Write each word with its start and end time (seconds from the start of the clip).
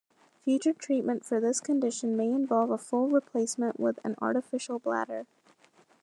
Future 0.43 0.73
treatment 0.73 1.23
for 1.23 1.39
this 1.39 1.59
condition 1.61 2.17
may 2.17 2.25
involve 2.25 2.71
a 2.71 2.77
full 2.79 3.07
replacement 3.07 3.79
with 3.79 3.99
an 4.03 4.15
artificial 4.19 4.79
bladder. 4.79 5.27